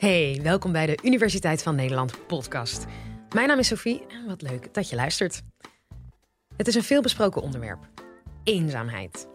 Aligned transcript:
Hey, 0.00 0.40
welkom 0.42 0.72
bij 0.72 0.86
de 0.86 0.98
Universiteit 1.02 1.62
van 1.62 1.74
Nederland 1.74 2.26
podcast. 2.26 2.86
Mijn 3.34 3.48
naam 3.48 3.58
is 3.58 3.66
Sophie 3.66 4.06
en 4.08 4.26
wat 4.26 4.42
leuk 4.42 4.74
dat 4.74 4.90
je 4.90 4.96
luistert. 4.96 5.42
Het 6.56 6.68
is 6.68 6.74
een 6.74 6.82
veelbesproken 6.82 7.42
onderwerp: 7.42 7.78
eenzaamheid. 8.44 9.28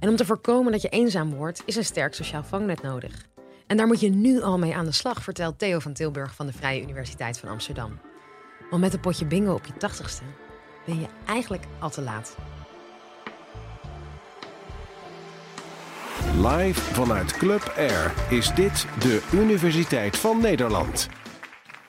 En 0.00 0.08
om 0.08 0.16
te 0.16 0.24
voorkomen 0.24 0.72
dat 0.72 0.82
je 0.82 0.88
eenzaam 0.88 1.34
wordt, 1.34 1.62
is 1.66 1.76
een 1.76 1.84
sterk 1.84 2.14
sociaal 2.14 2.44
vangnet 2.44 2.82
nodig. 2.82 3.26
En 3.66 3.76
daar 3.76 3.86
moet 3.86 4.00
je 4.00 4.10
nu 4.10 4.42
al 4.42 4.58
mee 4.58 4.74
aan 4.74 4.84
de 4.84 4.92
slag, 4.92 5.22
vertelt 5.22 5.58
Theo 5.58 5.78
van 5.78 5.92
Tilburg 5.92 6.34
van 6.34 6.46
de 6.46 6.52
Vrije 6.52 6.82
Universiteit 6.82 7.38
van 7.38 7.48
Amsterdam. 7.48 8.00
Want 8.70 8.82
met 8.82 8.92
een 8.92 9.00
potje 9.00 9.26
bingo 9.26 9.54
op 9.54 9.66
je 9.66 9.76
tachtigste 9.76 10.24
ben 10.86 11.00
je 11.00 11.06
eigenlijk 11.26 11.64
al 11.78 11.90
te 11.90 12.02
laat. 12.02 12.36
Live 16.32 16.80
vanuit 16.80 17.32
Club 17.32 17.72
Air 17.76 18.14
is 18.30 18.54
dit 18.54 18.86
de 18.98 19.28
Universiteit 19.32 20.18
van 20.18 20.40
Nederland. 20.40 21.08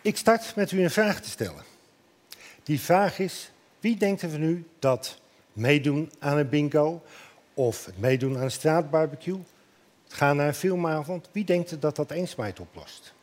Ik 0.02 0.17
start 0.17 0.55
met 0.55 0.71
u 0.71 0.84
een 0.84 0.91
vraag 0.91 1.21
te 1.21 1.30
stellen. 1.30 1.63
Die 2.63 2.79
vraag 2.79 3.20
is: 3.20 3.52
wie 3.79 3.98
denkt 3.98 4.21
er 4.21 4.29
van 4.29 4.43
u 4.43 4.66
dat 4.79 5.20
meedoen 5.53 6.12
aan 6.20 6.38
een 6.38 6.49
bingo 6.49 7.03
of 7.53 7.85
het 7.85 7.99
meedoen 7.99 8.38
aan 8.38 8.43
een 8.43 8.52
straatbarbecue, 8.52 9.40
het 10.03 10.13
gaan 10.13 10.35
naar 10.35 10.48
een 10.48 10.54
filmavond, 10.54 11.29
wie 11.31 11.45
denkt 11.45 11.71
er 11.71 11.79
dat 11.79 11.95
dat 11.95 12.12
eenzaamheid 12.12 12.59
oplost? 12.59 13.13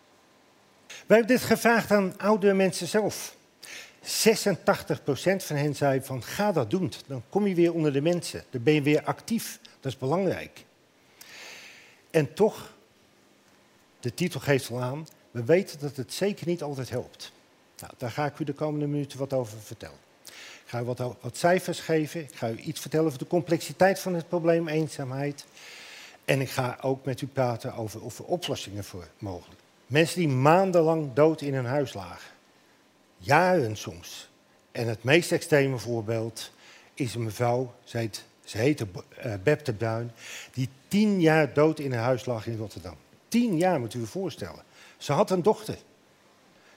Wij 0.87 1.17
hebben 1.17 1.37
dit 1.37 1.45
gevraagd 1.45 1.91
aan 1.91 2.19
oude 2.19 2.53
mensen 2.53 2.87
zelf. 2.87 3.37
86% 4.03 4.05
van 5.37 5.57
hen 5.57 5.77
zei 5.77 6.01
van 6.03 6.23
ga 6.23 6.53
dat 6.53 6.71
doen, 6.71 6.93
dan 7.07 7.23
kom 7.29 7.47
je 7.47 7.55
weer 7.55 7.73
onder 7.73 7.93
de 7.93 8.03
mensen, 8.03 8.45
dan 8.51 8.63
ben 8.63 8.75
je 8.75 8.83
weer 8.83 9.03
actief, 9.03 9.59
dat 9.81 9.93
is 9.93 9.99
belangrijk. 9.99 10.65
En 12.13 12.35
toch, 12.35 12.73
de 14.01 14.15
titel 14.15 14.41
geeft 14.41 14.71
al 14.71 14.81
aan, 14.81 15.07
we 15.31 15.45
weten 15.45 15.81
dat 15.81 15.97
het 15.97 16.13
zeker 16.13 16.47
niet 16.47 16.63
altijd 16.63 16.91
helpt. 16.91 17.33
Nou, 17.79 17.93
daar 17.97 18.11
ga 18.11 18.27
ik 18.27 18.39
u 18.39 18.45
de 18.45 18.53
komende 18.53 18.87
minuten 18.87 19.19
wat 19.19 19.33
over 19.33 19.59
vertellen. 19.59 19.99
Ik 20.25 20.63
ga 20.65 20.81
u 20.81 20.85
wat, 20.85 20.99
wat 20.99 21.37
cijfers 21.37 21.81
geven, 21.81 22.21
ik 22.21 22.35
ga 22.35 22.51
u 22.51 22.57
iets 22.57 22.81
vertellen 22.81 23.07
over 23.07 23.19
de 23.19 23.27
complexiteit 23.27 23.99
van 23.99 24.15
het 24.15 24.29
probleem 24.29 24.69
eenzaamheid. 24.69 25.45
En 26.25 26.41
ik 26.41 26.51
ga 26.51 26.79
ook 26.81 27.05
met 27.05 27.21
u 27.21 27.27
praten 27.27 27.75
over 27.75 28.03
of 28.03 28.19
er 28.19 28.25
oplossingen 28.25 28.85
voor 28.85 29.09
mogelijk. 29.19 29.61
Mensen 29.87 30.19
die 30.19 30.29
maandenlang 30.29 31.13
dood 31.13 31.41
in 31.41 31.55
hun 31.55 31.65
huis 31.65 31.93
lagen. 31.93 32.31
Jaren 33.17 33.77
soms. 33.77 34.31
En 34.73 34.89
het 34.89 35.03
meest 35.03 35.33
extreme 35.33 35.79
voorbeeld 35.79 36.51
is 36.95 37.15
een 37.15 37.25
mevrouw, 37.25 37.75
ze 37.85 37.99
heet, 37.99 38.25
ze 38.45 38.59
heette 38.59 38.87
uh, 39.27 39.35
Beb 39.43 39.65
de 39.65 39.73
Bruin, 39.73 40.13
die 40.53 40.69
tien 40.89 41.21
jaar 41.21 41.53
dood 41.53 41.79
in 41.79 41.93
haar 41.93 42.03
huis 42.03 42.27
lag 42.27 42.47
in 42.47 42.57
Rotterdam. 42.57 42.97
Tien 43.29 43.57
jaar, 43.57 43.81
moet 43.81 43.95
u 43.95 44.01
je 44.01 44.07
voorstellen. 44.07 44.63
Ze 44.97 45.13
had 45.13 45.31
een 45.31 45.43
dochter. 45.43 45.79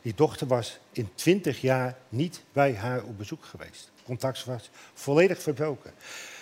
Die 0.01 0.13
dochter 0.15 0.47
was 0.47 0.79
in 0.91 1.09
twintig 1.15 1.61
jaar 1.61 1.97
niet 2.09 2.43
bij 2.53 2.75
haar 2.75 3.03
op 3.03 3.17
bezoek 3.17 3.45
geweest. 3.45 3.91
Contact 4.03 4.45
was 4.45 4.69
volledig 4.93 5.41
verbroken. 5.41 5.91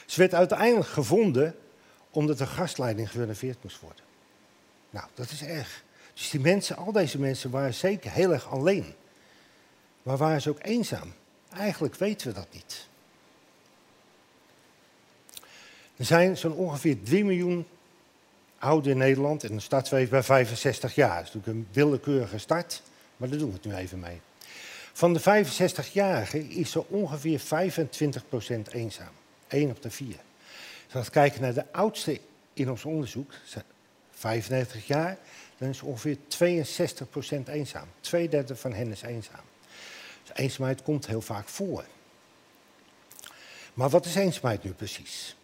Ze 0.06 0.20
werd 0.20 0.34
uiteindelijk 0.34 0.90
gevonden 0.90 1.56
omdat 2.12 2.38
de 2.38 2.48
gastleiding 2.48 3.12
gerenoveerd 3.12 3.64
moest 3.64 3.80
worden. 3.80 4.04
Nou, 4.90 5.08
dat 5.14 5.30
is 5.30 5.44
erg. 5.44 5.84
Dus 6.14 6.30
die 6.30 6.40
mensen, 6.40 6.76
al 6.76 6.92
deze 6.92 7.20
mensen 7.20 7.50
waren 7.50 7.74
zeker 7.74 8.12
heel 8.12 8.34
erg 8.34 8.50
alleen. 8.50 8.94
Maar 10.04 10.18
waren 10.18 10.42
ze 10.42 10.50
ook 10.50 10.60
eenzaam? 10.62 11.14
Eigenlijk 11.50 11.96
weten 11.96 12.28
we 12.28 12.34
dat 12.34 12.48
niet. 12.52 12.88
Er 15.98 16.06
zijn 16.06 16.38
zo'n 16.38 16.54
ongeveer 16.54 17.04
3 17.04 17.26
miljoen 17.26 17.66
ouden 18.58 18.92
in 18.92 18.98
Nederland 18.98 19.44
en 19.44 19.56
de 19.56 19.62
startweef 19.62 20.10
bij 20.10 20.24
65 20.24 20.96
jaar. 20.96 21.18
Dat 21.18 21.28
is 21.28 21.34
natuurlijk 21.34 21.58
een 21.58 21.68
willekeurige 21.72 22.38
start, 22.38 22.82
maar 23.18 23.30
daar 23.30 23.38
doen 23.38 23.48
we 23.48 23.54
het 23.54 23.66
nu 23.66 23.74
even 23.74 24.00
mee. 24.00 24.22
Van 24.94 25.14
de 25.14 25.22
65-jarigen 25.22 26.50
is 26.50 26.76
er 26.76 26.86
ongeveer 26.88 27.40
25% 27.40 27.44
eenzaam. 28.72 29.12
1 29.48 29.70
op 29.70 29.82
de 29.82 29.92
4. 29.92 30.16
Als 30.94 31.06
we 31.06 31.12
kijken 31.12 31.42
naar 31.42 31.54
de 31.54 31.66
oudste 31.72 32.20
in 32.54 32.70
ons 32.70 32.86
onderzoek, 32.86 33.34
95 34.12 34.88
jaar, 34.88 35.18
dan 35.58 35.70
is 35.70 35.82
ongeveer 35.82 36.18
62% 36.18 37.50
eenzaam. 37.50 37.88
Tweederde 38.00 38.56
van 38.56 38.74
hen 38.74 38.92
is 38.92 39.02
eenzaam. 39.02 39.44
Dus 40.24 40.36
eenzaamheid 40.36 40.82
komt 40.82 41.08
heel 41.08 41.22
vaak 41.22 41.48
voor. 41.48 41.86
Maar 43.74 43.90
wat 43.90 44.06
is 44.06 44.16
eenzaamheid 44.16 44.64
nu 44.64 44.72
precies? 44.72 45.36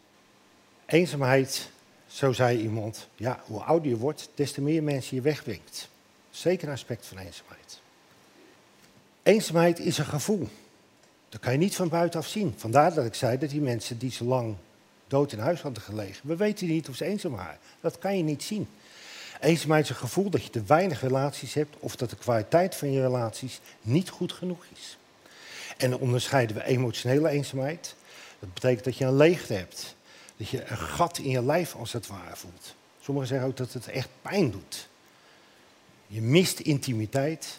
Eenzaamheid, 0.90 1.70
zo 2.08 2.32
zei 2.32 2.62
iemand, 2.62 3.08
ja, 3.16 3.44
hoe 3.46 3.62
ouder 3.62 3.90
je 3.90 3.98
wordt, 3.98 4.30
des 4.36 4.52
te 4.52 4.62
meer 4.62 4.84
mensen 4.84 5.16
je 5.16 5.22
wegbrengt. 5.22 5.90
Zeker 6.30 6.68
een 6.68 6.74
aspect 6.74 7.06
van 7.06 7.18
eenzaamheid. 7.18 7.82
Eenzaamheid 9.24 9.80
is 9.80 9.98
een 9.98 10.06
gevoel. 10.06 10.48
Dat 11.30 11.42
kan 11.42 11.52
je 11.52 11.58
niet 11.58 11.76
van 11.76 11.90
buitenaf 11.90 12.28
zien. 12.28 12.54
Vandaar 12.58 12.94
dat 12.94 13.06
ik 13.06 13.14
zei 13.14 13.38
dat 13.38 13.50
die 13.50 13.62
mensen 13.62 13.98
die 13.98 14.12
zo 14.12 14.26
lang 14.26 14.56
dood 15.08 15.32
in 15.32 15.40
huis 15.40 15.62
hadden 15.62 15.84
gelegen, 15.84 16.28
we 16.28 16.36
weten 16.36 16.68
niet 16.68 16.90
of 16.90 16.96
ze 16.96 17.06
eenzaam 17.06 17.32
waren. 17.32 17.60
Dat 17.82 17.98
kan 17.98 18.18
je 18.18 18.24
niet 18.24 18.44
zien. 18.44 18.68
Eenzaamheid 19.40 19.84
is 19.84 19.90
een 19.90 19.96
gevoel 19.96 20.30
dat 20.30 20.44
je 20.44 20.50
te 20.50 20.64
weinig 20.64 21.02
relaties 21.02 21.54
hebt 21.54 21.76
of 21.80 21.96
dat 21.96 22.10
de 22.10 22.16
kwaliteit 22.16 22.76
van 22.76 22.92
je 22.92 23.02
relaties 23.02 23.60
niet 23.82 24.10
goed 24.10 24.34
genoeg 24.34 24.66
is. 24.76 24.98
En 25.78 25.90
dan 25.90 26.00
onderscheiden 26.00 26.56
we 26.56 26.64
emotionele 26.64 27.30
eenzaamheid. 27.30 27.96
Dat 28.40 28.54
betekent 28.54 28.84
dat 28.84 28.98
je 28.98 29.06
een 29.06 29.16
leegte 29.16 29.54
hebt. 29.54 29.98
Dat 30.40 30.50
je 30.50 30.70
een 30.70 30.78
gat 30.78 31.18
in 31.18 31.30
je 31.30 31.44
lijf 31.44 31.76
als 31.76 31.94
het 31.94 32.08
ware 32.08 32.36
voelt. 32.36 32.76
Sommigen 33.02 33.30
zeggen 33.30 33.48
ook 33.48 33.58
dat 33.58 33.74
het 33.74 33.88
echt 33.88 34.10
pijn 34.22 34.52
doet. 34.52 34.90
Je 36.08 36.22
mist 36.22 36.60
intimiteit. 36.60 37.58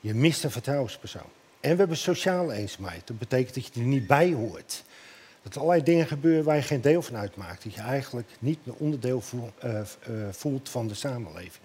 Je 0.00 0.14
mist 0.14 0.44
een 0.44 0.50
vertrouwenspersoon. 0.50 1.30
En 1.60 1.70
we 1.70 1.76
hebben 1.76 1.96
sociale 1.96 2.52
eenzaamheid. 2.52 3.06
Dat 3.06 3.18
betekent 3.18 3.54
dat 3.54 3.66
je 3.66 3.80
er 3.80 3.86
niet 3.86 4.06
bij 4.06 4.32
hoort. 4.32 4.84
Dat 5.42 5.54
er 5.54 5.60
allerlei 5.60 5.84
dingen 5.84 6.06
gebeuren 6.06 6.44
waar 6.44 6.56
je 6.56 6.62
geen 6.62 6.80
deel 6.80 7.02
van 7.02 7.16
uitmaakt. 7.16 7.64
Dat 7.64 7.74
je 7.74 7.80
eigenlijk 7.80 8.28
niet 8.38 8.58
een 8.64 8.74
onderdeel 8.78 9.22
eh, 9.58 9.80
eh, 9.80 9.86
voelt 10.30 10.68
van 10.68 10.88
de 10.88 10.94
samenleving. 10.94 11.64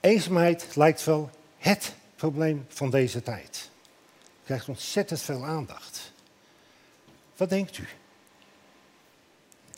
Eenzaamheid 0.00 0.76
lijkt 0.76 1.04
wel 1.04 1.30
het 1.58 1.94
probleem 2.16 2.66
van 2.68 2.90
deze 2.90 3.22
tijd. 3.22 3.70
Het 4.16 4.44
krijgt 4.44 4.68
ontzettend 4.68 5.20
veel 5.20 5.44
aandacht. 5.44 6.12
Wat 7.40 7.48
denkt 7.48 7.78
u? 7.78 7.88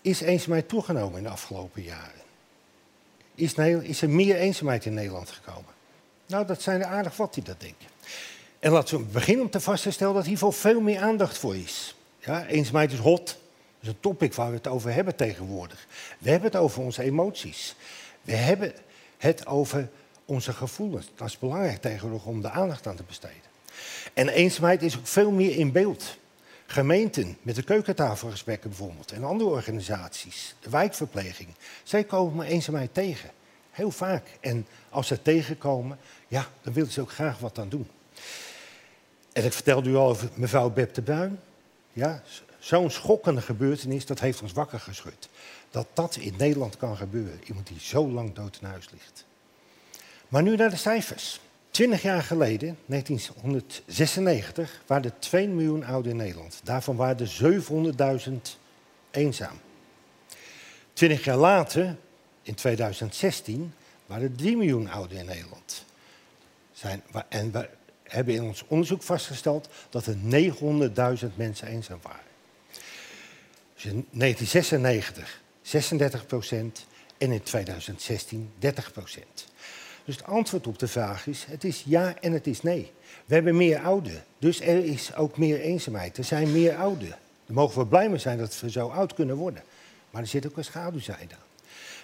Is 0.00 0.20
eenzaamheid 0.20 0.68
toegenomen 0.68 1.18
in 1.18 1.24
de 1.24 1.30
afgelopen 1.30 1.82
jaren? 1.82 2.20
Is, 3.34 3.54
is 3.82 4.02
er 4.02 4.10
meer 4.10 4.36
eenzaamheid 4.36 4.84
in 4.84 4.94
Nederland 4.94 5.30
gekomen? 5.30 5.72
Nou, 6.26 6.46
dat 6.46 6.62
zijn 6.62 6.80
er 6.80 6.86
aardig 6.86 7.16
wat 7.16 7.34
die 7.34 7.42
dat 7.42 7.60
denken. 7.60 7.88
En 8.58 8.72
laten 8.72 8.98
we 8.98 9.04
beginnen 9.04 9.44
om 9.44 9.50
te 9.50 9.60
vaststellen 9.60 10.14
dat 10.14 10.26
hiervoor 10.26 10.52
veel 10.52 10.80
meer 10.80 11.00
aandacht 11.00 11.38
voor 11.38 11.56
is. 11.56 11.96
Ja, 12.18 12.46
eenzaamheid 12.46 12.92
is 12.92 12.98
hot. 12.98 13.26
Dat 13.26 13.36
is 13.80 13.88
een 13.88 14.00
topic 14.00 14.34
waar 14.34 14.50
we 14.50 14.56
het 14.56 14.68
over 14.68 14.92
hebben 14.92 15.16
tegenwoordig. 15.16 15.86
We 16.18 16.30
hebben 16.30 16.50
het 16.50 16.60
over 16.60 16.82
onze 16.82 17.02
emoties. 17.02 17.74
We 18.22 18.34
hebben 18.34 18.72
het 19.18 19.46
over 19.46 19.88
onze 20.24 20.52
gevoelens. 20.52 21.10
Dat 21.14 21.28
is 21.28 21.38
belangrijk 21.38 21.80
tegenwoordig 21.80 22.26
om 22.26 22.42
de 22.42 22.50
aandacht 22.50 22.86
aan 22.86 22.96
te 22.96 23.02
besteden. 23.02 23.50
En 24.12 24.28
eenzaamheid 24.28 24.82
is 24.82 24.96
ook 24.96 25.06
veel 25.06 25.30
meer 25.30 25.56
in 25.56 25.72
beeld. 25.72 26.20
Gemeenten 26.72 27.36
met 27.42 27.54
de 27.54 27.62
keukentafelgesprekken 27.62 28.70
bijvoorbeeld 28.70 29.12
en 29.12 29.24
andere 29.24 29.50
organisaties, 29.50 30.54
de 30.60 30.70
wijkverpleging, 30.70 31.48
zij 31.82 32.04
komen 32.04 32.46
eenzaamheid 32.46 32.94
tegen. 32.94 33.30
Heel 33.70 33.90
vaak. 33.90 34.26
En 34.40 34.66
als 34.90 35.06
ze 35.06 35.22
tegenkomen, 35.22 35.98
ja, 36.28 36.46
dan 36.62 36.72
willen 36.72 36.90
ze 36.90 37.00
ook 37.00 37.12
graag 37.12 37.38
wat 37.38 37.58
aan 37.58 37.68
doen. 37.68 37.88
En 39.32 39.44
ik 39.44 39.52
vertelde 39.52 39.90
u 39.90 39.96
al 39.96 40.08
over 40.08 40.28
mevrouw 40.34 40.70
Beb 40.70 40.94
de 40.94 41.02
Bruin. 41.02 41.40
Ja, 41.92 42.22
Zo'n 42.58 42.90
schokkende 42.90 43.40
gebeurtenis, 43.40 44.06
dat 44.06 44.20
heeft 44.20 44.42
ons 44.42 44.52
wakker 44.52 44.80
geschud. 44.80 45.28
Dat 45.70 45.86
dat 45.92 46.16
in 46.16 46.34
Nederland 46.38 46.76
kan 46.76 46.96
gebeuren. 46.96 47.40
Iemand 47.44 47.66
die 47.66 47.80
zo 47.80 48.08
lang 48.08 48.34
dood 48.34 48.58
in 48.60 48.68
huis 48.68 48.90
ligt. 48.90 49.24
Maar 50.28 50.42
nu 50.42 50.56
naar 50.56 50.70
de 50.70 50.76
cijfers. 50.76 51.40
Twintig 51.72 52.02
jaar 52.02 52.22
geleden, 52.22 52.78
1996, 52.86 54.82
waren 54.86 55.04
er 55.04 55.18
2 55.18 55.48
miljoen 55.48 55.84
ouden 55.84 56.10
in 56.10 56.16
Nederland. 56.16 56.60
Daarvan 56.64 56.96
waren 56.96 57.18
er 57.18 57.62
700.000 58.28 58.32
eenzaam. 59.10 59.60
Twintig 60.92 61.24
jaar 61.24 61.36
later, 61.36 61.96
in 62.42 62.54
2016, 62.54 63.74
waren 64.06 64.22
er 64.22 64.36
3 64.36 64.56
miljoen 64.56 64.90
ouden 64.90 65.18
in 65.18 65.24
Nederland. 65.24 65.84
Zijn, 66.72 67.02
en 67.28 67.52
we 67.52 67.68
hebben 68.02 68.34
in 68.34 68.42
ons 68.42 68.64
onderzoek 68.66 69.02
vastgesteld 69.02 69.68
dat 69.90 70.06
er 70.06 70.16
900.000 70.16 71.26
mensen 71.34 71.68
eenzaam 71.68 71.98
waren. 72.02 72.30
Dus 73.74 73.84
in 73.84 74.06
1996 74.10 75.40
36 75.62 76.26
procent 76.26 76.86
en 77.18 77.32
in 77.32 77.42
2016 77.42 78.52
30 78.58 78.92
procent. 78.92 79.50
Dus 80.04 80.16
het 80.16 80.26
antwoord 80.26 80.66
op 80.66 80.78
de 80.78 80.88
vraag 80.88 81.26
is, 81.26 81.44
het 81.48 81.64
is 81.64 81.82
ja 81.86 82.14
en 82.20 82.32
het 82.32 82.46
is 82.46 82.62
nee. 82.62 82.92
We 83.24 83.34
hebben 83.34 83.56
meer 83.56 83.80
ouden, 83.80 84.24
dus 84.38 84.60
er 84.60 84.84
is 84.84 85.14
ook 85.14 85.38
meer 85.38 85.60
eenzaamheid. 85.60 86.18
Er 86.18 86.24
zijn 86.24 86.52
meer 86.52 86.76
ouden. 86.76 87.08
Daar 87.08 87.56
mogen 87.56 87.78
we 87.78 87.86
blij 87.86 88.08
mee 88.08 88.18
zijn 88.18 88.38
dat 88.38 88.60
we 88.60 88.70
zo 88.70 88.88
oud 88.88 89.14
kunnen 89.14 89.36
worden. 89.36 89.62
Maar 90.10 90.22
er 90.22 90.28
zit 90.28 90.46
ook 90.46 90.56
een 90.56 90.64
schaduwzijde 90.64 91.34
aan. 91.34 91.40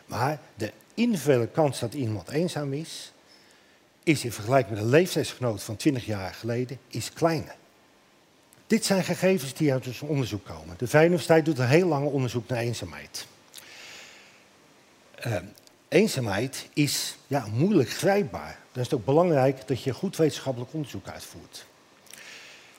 Maar 0.07 0.41
de 0.55 0.73
individuele 0.95 1.47
kans 1.47 1.79
dat 1.79 1.95
iemand 1.95 2.29
eenzaam 2.29 2.73
is, 2.73 3.13
is 4.03 4.25
in 4.25 4.33
vergelijking 4.33 4.75
met 4.75 4.85
een 4.85 4.91
leeftijdsgenoot 4.91 5.63
van 5.63 5.77
20 5.77 6.07
jaar 6.07 6.35
geleden, 6.35 6.79
is 6.89 7.13
kleiner. 7.13 7.55
Dit 8.67 8.85
zijn 8.85 9.05
gegevens 9.05 9.55
die 9.55 9.73
uit 9.73 9.87
ons 9.87 10.01
onderzoek 10.01 10.45
komen. 10.45 10.75
De 10.79 10.87
Vrije 10.87 11.43
doet 11.43 11.59
een 11.59 11.67
heel 11.67 11.89
lang 11.89 12.07
onderzoek 12.07 12.49
naar 12.49 12.59
eenzaamheid. 12.59 13.27
Uh, 15.27 15.37
eenzaamheid 15.89 16.69
is 16.73 17.17
ja, 17.27 17.47
moeilijk 17.53 17.91
grijpbaar. 17.91 18.59
Dan 18.73 18.83
is 18.83 18.91
het 18.91 18.99
ook 18.99 19.05
belangrijk 19.05 19.69
dat 19.69 19.83
je 19.83 19.95
goed 19.95 20.17
wetenschappelijk 20.17 20.73
onderzoek 20.73 21.09
uitvoert. 21.09 21.67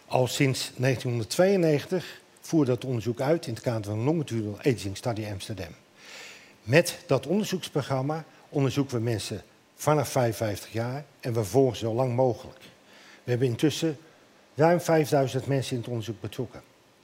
Al 0.06 0.28
sinds 0.28 0.72
1992 0.76 2.22
voerde 2.42 2.72
dat 2.72 2.86
onderzoek 2.86 3.22
uit 3.22 3.48
in 3.48 3.54
het 3.54 3.64
kader 3.64 3.84
van 3.84 4.00
een 4.00 4.06
longitudinal 4.06 4.58
aging 4.60 4.98
study 4.98 5.26
Amsterdam. 5.32 5.76
Met 6.64 7.00
dat 7.08 7.28
onderzoeksprogramma 7.28 8.26
onderzoeken 8.50 8.98
we 8.98 9.04
mensen 9.04 9.44
vanaf 9.76 10.10
55 10.10 10.72
jaar 10.72 11.06
en 11.20 11.34
we 11.34 11.44
volgen 11.44 11.78
zo 11.78 11.94
lang 11.94 12.16
mogelijk. 12.16 12.60
We 13.24 13.30
hebben 13.32 13.48
intussen 13.48 13.98
ruim 14.56 14.82
5000 14.82 15.46
mensen 15.46 15.72
in 15.76 15.82
het 15.82 15.90
onderzoek 15.90 16.22
betrokken. 16.22 16.62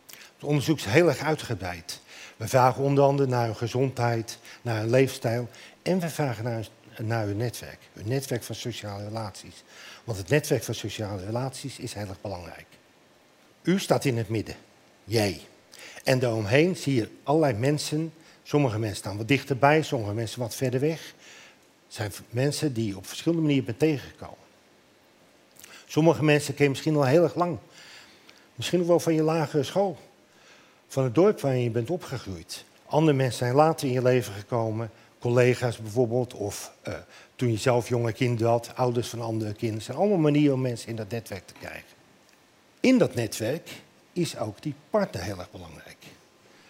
Het 0.10 0.44
onderzoek 0.44 0.78
is 0.78 0.86
heel 0.86 1.08
erg 1.08 1.20
uitgebreid. 1.20 2.00
We 2.38 2.48
vragen 2.48 2.84
onder 2.84 3.04
andere 3.04 3.30
naar 3.30 3.46
hun 3.46 3.56
gezondheid, 3.56 4.38
naar 4.62 4.80
hun 4.80 4.90
leefstijl 4.90 5.50
en 5.82 6.00
we 6.00 6.10
vragen 6.10 6.68
naar, 6.98 7.26
hun 7.26 7.38
netwerk, 7.38 7.80
hun 7.94 8.08
netwerk 8.08 8.44
van 8.44 8.56
sociale 8.56 9.04
relaties. 9.04 9.64
Want 10.04 10.18
het 10.18 10.30
netwerk 10.30 10.64
van 10.64 10.74
sociale 10.74 11.26
relaties 11.26 11.80
is 11.80 11.94
heel 11.94 12.08
erg 12.08 12.22
belangrijk. 12.22 12.66
U 13.64 13.80
staat 13.80 14.06
in 14.06 14.18
het 14.18 14.30
midden, 14.30 14.56
jij. 15.04 15.42
En 16.04 16.20
daaromheen 16.20 16.76
zie 16.76 16.96
je 16.96 17.10
allerlei 17.24 17.54
mensen. 17.54 18.14
Sommige 18.44 18.80
mensen 18.80 18.98
staan 18.98 19.18
wat 19.18 19.28
dichterbij, 19.28 19.82
sommige 19.82 20.14
mensen 20.14 20.40
wat 20.40 20.56
verder 20.56 20.80
weg. 20.80 21.14
Het 21.86 21.94
zijn 21.94 22.12
mensen 22.30 22.74
die 22.74 22.88
je 22.88 22.98
op 22.98 23.08
verschillende 23.08 23.44
manieren 23.44 23.66
bent 23.66 23.80
tegengekomen. 23.80 24.38
Sommige 25.86 26.24
mensen 26.24 26.54
ken 26.54 26.64
je 26.64 26.70
misschien 26.70 26.96
al 26.96 27.06
heel 27.06 27.24
erg 27.24 27.36
lang. 27.36 27.58
Misschien 28.56 28.86
wel 28.86 29.00
van 29.00 29.14
je 29.14 29.22
lagere 29.22 29.64
school. 29.64 29.98
Van 30.88 31.04
het 31.04 31.16
dorp 31.16 31.40
waarin 31.40 31.62
je 31.62 31.70
bent 31.70 31.90
opgegroeid. 31.90 32.66
Andere 32.86 33.18
mensen 33.18 33.38
zijn 33.38 33.56
later 33.56 33.88
in 33.88 33.94
je 33.94 34.02
leven 34.02 34.34
gekomen. 34.34 34.90
Collega's 35.20 35.78
bijvoorbeeld. 35.78 36.34
Of 36.34 36.72
uh, 36.88 36.94
toen 37.36 37.52
je 37.52 37.58
zelf 37.58 37.90
jonge 37.90 38.12
kinderen 38.12 38.52
had. 38.52 38.72
Ouders 38.76 39.10
van 39.10 39.22
andere 39.22 39.52
kinderen. 39.52 39.76
Het 39.76 39.84
zijn 39.84 39.98
allemaal 39.98 40.18
manieren 40.18 40.54
om 40.54 40.62
mensen 40.62 40.90
in 40.90 40.96
dat 40.96 41.10
netwerk 41.10 41.48
te 41.48 41.54
krijgen. 41.60 41.96
In 42.80 42.98
dat 42.98 43.16
netwerk 43.16 43.70
is 44.14 44.38
ook 44.38 44.62
die 44.62 44.76
partner 44.90 45.24
heel 45.24 45.40
erg 45.40 45.52
belangrijk. 45.52 45.98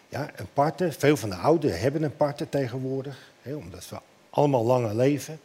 Ja, 0.10 0.32
een 0.36 0.48
partner, 0.54 0.94
veel 0.94 1.18
van 1.18 1.30
de 1.30 1.36
ouderen 1.36 1.80
hebben 1.80 2.04
een 2.04 2.16
partner 2.16 2.50
tegenwoordig. 2.50 3.32
Hè, 3.42 3.56
omdat 3.56 3.90
we 3.90 3.98
allemaal 4.30 4.66
langer 4.66 4.96
leven. 4.96 5.40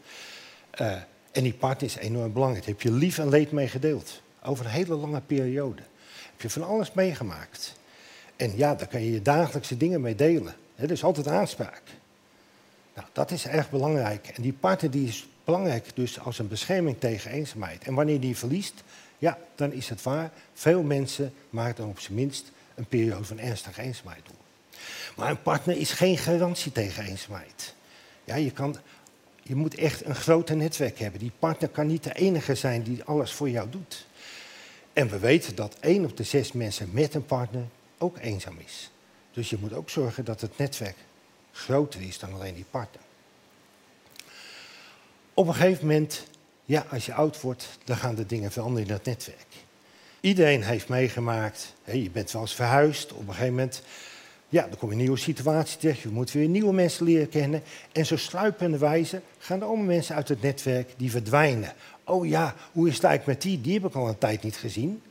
Uh, 0.80 0.92
en 1.32 1.42
die 1.42 1.52
partner 1.52 1.88
is 1.88 1.96
enorm 1.96 2.32
belangrijk. 2.32 2.64
Daar 2.64 2.74
heb 2.74 2.82
je 2.82 2.92
lief 2.92 3.18
en 3.18 3.28
leed 3.28 3.52
mee 3.52 3.68
gedeeld. 3.68 4.22
Over 4.44 4.64
een 4.64 4.70
hele 4.70 4.94
lange 4.94 5.20
periode. 5.20 5.82
Heb 6.30 6.40
je 6.40 6.50
van 6.50 6.62
alles 6.62 6.92
meegemaakt. 6.92 7.78
En 8.40 8.56
ja, 8.56 8.74
daar 8.74 8.86
kan 8.86 9.02
je 9.02 9.12
je 9.12 9.22
dagelijkse 9.22 9.76
dingen 9.76 10.00
mee 10.00 10.14
delen. 10.14 10.54
Er 10.74 10.90
is 10.90 11.04
altijd 11.04 11.28
aanspraak. 11.28 11.82
Nou, 12.94 13.06
dat 13.12 13.30
is 13.30 13.46
erg 13.46 13.70
belangrijk. 13.70 14.28
En 14.28 14.42
die 14.42 14.52
partner 14.52 14.90
die 14.90 15.08
is 15.08 15.28
belangrijk 15.44 15.90
dus 15.94 16.20
als 16.20 16.38
een 16.38 16.48
bescherming 16.48 16.98
tegen 16.98 17.30
eenzaamheid. 17.30 17.84
En 17.84 17.94
wanneer 17.94 18.20
die 18.20 18.36
verliest, 18.36 18.82
ja, 19.18 19.38
dan 19.54 19.72
is 19.72 19.88
het 19.88 20.02
waar. 20.02 20.30
Veel 20.52 20.82
mensen 20.82 21.32
maken 21.50 21.76
dan 21.76 21.88
op 21.88 22.00
zijn 22.00 22.14
minst 22.14 22.52
een 22.74 22.84
periode 22.84 23.24
van 23.24 23.38
ernstige 23.38 23.82
eenzaamheid 23.82 24.26
door. 24.26 24.36
Maar 25.16 25.30
een 25.30 25.42
partner 25.42 25.76
is 25.76 25.92
geen 25.92 26.18
garantie 26.18 26.72
tegen 26.72 27.04
eenzaamheid. 27.04 27.74
Ja, 28.24 28.34
je 28.34 28.50
kan 28.50 28.76
je 29.42 29.54
moet 29.54 29.74
echt 29.74 30.04
een 30.04 30.14
groter 30.14 30.56
netwerk 30.56 30.98
hebben. 30.98 31.20
Die 31.20 31.32
partner 31.38 31.68
kan 31.68 31.86
niet 31.86 32.04
de 32.04 32.12
enige 32.12 32.54
zijn 32.54 32.82
die 32.82 33.04
alles 33.04 33.32
voor 33.32 33.50
jou 33.50 33.70
doet. 33.70 34.06
En 34.92 35.08
we 35.08 35.18
weten 35.18 35.54
dat 35.54 35.76
één 35.80 36.04
op 36.04 36.16
de 36.16 36.24
zes 36.24 36.52
mensen 36.52 36.88
met 36.92 37.14
een 37.14 37.26
partner 37.26 37.64
ook 38.00 38.18
eenzaam 38.18 38.58
is. 38.58 38.90
Dus 39.32 39.50
je 39.50 39.56
moet 39.60 39.72
ook 39.72 39.90
zorgen 39.90 40.24
dat 40.24 40.40
het 40.40 40.58
netwerk 40.58 40.96
groter 41.52 42.02
is 42.02 42.18
dan 42.18 42.32
alleen 42.32 42.54
die 42.54 42.66
partner. 42.70 43.02
Op 45.34 45.46
een 45.46 45.54
gegeven 45.54 45.86
moment, 45.86 46.26
ja, 46.64 46.86
als 46.90 47.06
je 47.06 47.14
oud 47.14 47.40
wordt, 47.40 47.68
dan 47.84 47.96
gaan 47.96 48.14
de 48.14 48.26
dingen 48.26 48.52
veranderen 48.52 48.88
in 48.88 48.94
dat 48.94 49.04
netwerk. 49.04 49.46
Iedereen 50.20 50.62
heeft 50.62 50.88
meegemaakt, 50.88 51.74
hè, 51.82 51.92
je 51.92 52.10
bent 52.10 52.30
wel 52.30 52.42
eens 52.42 52.54
verhuisd, 52.54 53.12
op 53.12 53.20
een 53.20 53.34
gegeven 53.34 53.54
moment 53.54 53.82
ja, 54.50 54.66
dan 54.66 54.78
kom 54.78 54.88
je 54.88 54.94
een 54.94 55.00
nieuwe 55.00 55.18
situatie 55.18 55.78
terecht. 55.78 56.00
Je 56.00 56.08
moet 56.08 56.32
weer 56.32 56.48
nieuwe 56.48 56.72
mensen 56.72 57.04
leren 57.04 57.28
kennen. 57.28 57.62
En 57.92 58.06
zo 58.06 58.16
sluipende 58.16 58.78
wijze 58.78 59.22
gaan 59.38 59.60
er 59.60 59.66
allemaal 59.66 59.84
mensen 59.84 60.14
uit 60.14 60.28
het 60.28 60.42
netwerk 60.42 60.92
die 60.96 61.10
verdwijnen. 61.10 61.72
Oh 62.04 62.26
ja, 62.26 62.54
hoe 62.72 62.88
is 62.88 62.94
het 62.94 63.04
eigenlijk 63.04 63.38
met 63.38 63.50
die? 63.50 63.60
Die 63.60 63.72
heb 63.72 63.84
ik 63.84 63.94
al 63.94 64.08
een 64.08 64.18
tijd 64.18 64.42
niet 64.42 64.56
gezien. 64.56 65.02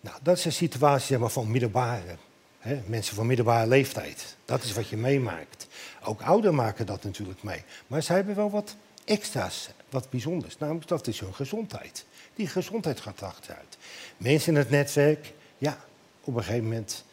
Nou, 0.00 0.16
dat 0.22 0.36
is 0.36 0.44
een 0.44 0.52
situatie 0.52 1.18
van 1.18 1.50
middelbare. 1.50 2.16
Hè, 2.58 2.82
mensen 2.86 3.14
van 3.14 3.26
middelbare 3.26 3.68
leeftijd. 3.68 4.36
Dat 4.44 4.62
is 4.62 4.72
wat 4.72 4.88
je 4.88 4.96
meemaakt. 4.96 5.66
Ook 6.04 6.22
ouderen 6.22 6.56
maken 6.56 6.86
dat 6.86 7.04
natuurlijk 7.04 7.42
mee. 7.42 7.64
Maar 7.86 8.02
zij 8.02 8.16
hebben 8.16 8.34
wel 8.34 8.50
wat 8.50 8.76
extra's, 9.04 9.68
wat 9.90 10.10
bijzonders. 10.10 10.58
Namelijk, 10.58 10.88
dat 10.88 11.06
is 11.06 11.20
hun 11.20 11.34
gezondheid. 11.34 12.04
Die 12.34 12.46
gezondheid 12.46 13.00
gaat 13.00 13.22
achteruit. 13.22 13.78
Mensen 14.16 14.52
in 14.52 14.58
het 14.58 14.70
netwerk, 14.70 15.32
ja, 15.58 15.78
op 16.20 16.36
een 16.36 16.42
gegeven 16.42 16.64
moment 16.64 17.04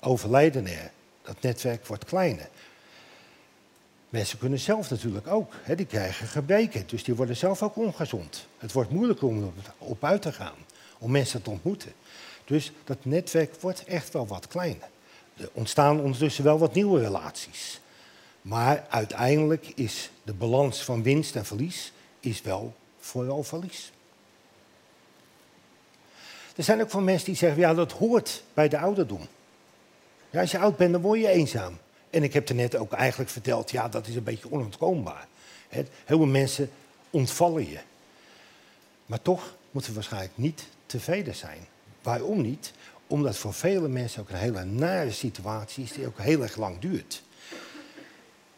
overlijden 0.00 0.66
er. 0.66 0.90
Dat 1.22 1.40
netwerk 1.40 1.86
wordt 1.86 2.04
kleiner. 2.04 2.48
Mensen 4.08 4.38
kunnen 4.38 4.58
zelf 4.58 4.90
natuurlijk 4.90 5.26
ook. 5.26 5.54
Hè, 5.62 5.74
die 5.74 5.86
krijgen 5.86 6.26
gebreken, 6.26 6.86
dus 6.86 7.04
die 7.04 7.14
worden 7.14 7.36
zelf 7.36 7.62
ook 7.62 7.76
ongezond. 7.76 8.46
Het 8.58 8.72
wordt 8.72 8.90
moeilijker 8.90 9.28
om 9.28 9.52
op 9.78 10.04
uit 10.04 10.22
te 10.22 10.32
gaan, 10.32 10.56
om 10.98 11.10
mensen 11.10 11.42
te 11.42 11.50
ontmoeten. 11.50 11.92
Dus 12.44 12.72
dat 12.84 13.04
netwerk 13.04 13.60
wordt 13.60 13.84
echt 13.84 14.12
wel 14.12 14.26
wat 14.26 14.48
kleiner. 14.48 14.88
Er 15.36 15.50
ontstaan 15.52 16.00
ondertussen 16.00 16.44
wel 16.44 16.58
wat 16.58 16.74
nieuwe 16.74 17.00
relaties. 17.00 17.80
Maar 18.42 18.86
uiteindelijk 18.88 19.72
is 19.74 20.10
de 20.22 20.32
balans 20.32 20.82
van 20.82 21.02
winst 21.02 21.36
en 21.36 21.44
verlies 21.44 21.92
is 22.20 22.42
wel 22.42 22.74
vooral 22.98 23.42
verlies. 23.42 23.92
Er 26.56 26.64
zijn 26.64 26.80
ook 26.80 26.90
van 26.90 27.04
mensen 27.04 27.26
die 27.26 27.36
zeggen, 27.36 27.60
ja 27.60 27.74
dat 27.74 27.92
hoort 27.92 28.42
bij 28.54 28.68
de 28.68 28.78
ouderdom. 28.78 29.26
Ja, 30.30 30.40
als 30.40 30.50
je 30.50 30.58
oud 30.58 30.76
bent, 30.76 30.92
dan 30.92 31.00
word 31.00 31.20
je 31.20 31.28
eenzaam. 31.28 31.78
En 32.10 32.22
ik 32.22 32.32
heb 32.32 32.48
er 32.48 32.54
net 32.54 32.76
ook 32.76 32.92
eigenlijk 32.92 33.30
verteld, 33.30 33.70
ja, 33.70 33.88
dat 33.88 34.06
is 34.06 34.14
een 34.14 34.22
beetje 34.22 34.50
onontkoombaar. 34.50 35.26
Heel 35.68 35.86
veel 36.04 36.26
mensen 36.26 36.70
ontvallen 37.10 37.70
je. 37.70 37.78
Maar 39.06 39.22
toch 39.22 39.54
moeten 39.70 39.90
we 39.90 39.96
waarschijnlijk 39.96 40.36
niet 40.36 40.66
tevreden 40.86 41.34
zijn. 41.34 41.58
Waarom 42.02 42.42
niet? 42.42 42.72
Omdat 43.06 43.36
voor 43.36 43.54
vele 43.54 43.88
mensen 43.88 44.20
ook 44.20 44.28
een 44.28 44.36
hele 44.36 44.64
nare 44.64 45.10
situatie 45.10 45.84
is 45.84 45.92
die 45.92 46.06
ook 46.06 46.18
heel 46.18 46.42
erg 46.42 46.56
lang 46.56 46.78
duurt. 46.78 47.22